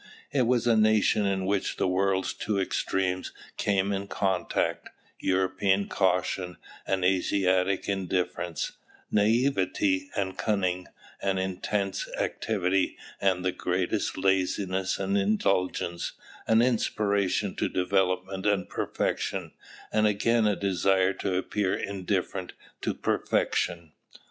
[0.31, 4.89] It was a nation in which the world's two extremes came in contact;
[5.19, 8.71] European caution and Asiatic indifference,
[9.13, 10.87] niavete and cunning,
[11.21, 16.13] an intense activity and the greatest laziness and indulgence,
[16.47, 19.51] an aspiration to development and perfection,
[19.93, 23.91] and again a desire to appear indifferent to perfection."